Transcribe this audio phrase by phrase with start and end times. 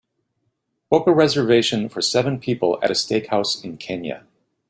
[0.89, 4.25] Book a reservation for seven people at a steakhouse in Kenya